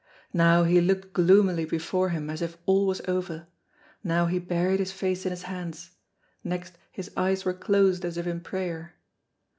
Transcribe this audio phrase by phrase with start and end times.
[0.33, 3.45] Now he looked gloomily before him as if all was over,
[4.03, 5.91] now he buried his face in his hands,
[6.43, 8.95] next his eyes were closed as if in prayer.